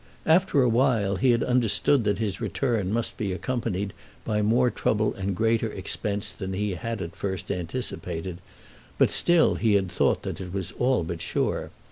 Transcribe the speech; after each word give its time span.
After 0.25 0.63
a 0.63 0.67
while 0.67 1.17
he 1.17 1.29
had 1.29 1.43
understood 1.43 2.05
that 2.05 2.17
his 2.17 2.41
return 2.41 2.91
must 2.91 3.17
be 3.17 3.31
accompanied 3.33 3.93
by 4.25 4.41
more 4.41 4.71
trouble 4.71 5.13
and 5.13 5.35
greater 5.35 5.71
expense 5.71 6.31
than 6.31 6.53
he 6.53 6.71
had 6.71 7.03
at 7.03 7.15
first 7.15 7.51
anticipated; 7.51 8.39
but 8.97 9.11
still 9.11 9.53
he 9.53 9.75
had 9.75 9.91
thought 9.91 10.23
that 10.23 10.41
it 10.41 10.51
was 10.55 10.71
all 10.79 11.03
but 11.03 11.21
sure. 11.21 11.69